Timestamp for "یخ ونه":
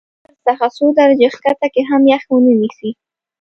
2.13-2.53